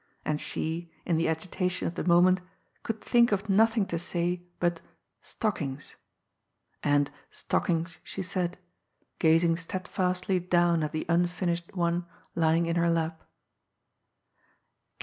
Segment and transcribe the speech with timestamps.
[0.25, 2.41] And she, in the agitation of the moment,
[2.81, 4.81] could think of nothing to say but"
[5.31, 5.95] stockings,"
[6.81, 7.11] and"
[7.43, 8.57] stock ings" she said,
[9.19, 13.23] gazing steadfastly down at the unfinished one lying in her lap.